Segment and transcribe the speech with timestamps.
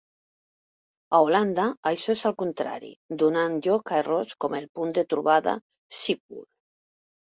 [1.17, 2.91] A Holanda això és al contrari,
[3.27, 5.59] donant lloc a errors com el "punt de trobada
[6.03, 6.47] Schiphol".